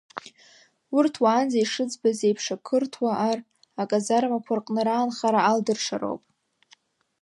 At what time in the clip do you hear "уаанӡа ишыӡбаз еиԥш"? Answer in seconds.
1.23-2.45